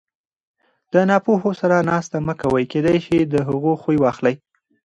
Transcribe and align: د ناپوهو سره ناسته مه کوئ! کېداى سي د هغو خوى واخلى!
د 0.93 0.95
ناپوهو 1.09 1.51
سره 1.61 1.77
ناسته 1.89 2.17
مه 2.27 2.33
کوئ! 2.41 2.65
کېداى 2.71 2.97
سي 3.05 3.17
د 3.33 3.35
هغو 3.47 3.73
خوى 3.81 3.97
واخلى! 4.01 4.33